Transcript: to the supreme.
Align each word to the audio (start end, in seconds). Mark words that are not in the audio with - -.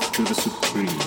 to 0.00 0.22
the 0.24 0.34
supreme. 0.34 0.97